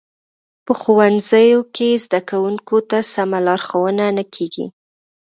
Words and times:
په 0.65 0.73
ښوونځیو 0.81 1.59
کې 1.75 1.89
زده 2.05 2.19
کوونکو 2.29 2.77
ته 2.89 2.99
سمه 3.13 3.39
لارښوونه 3.45 4.05
نه 4.17 4.23
کیږي 4.33 4.65